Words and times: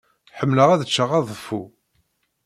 Ḥemmleɣ 0.37 0.69
ad 0.71 0.85
cceɣ 0.89 1.09
aḍeffu. 1.19 1.61